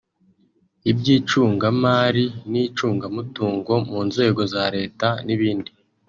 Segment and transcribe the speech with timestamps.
[0.91, 5.71] iby’icungamari n’icungamutungo mu nzego za Leta n’ibindi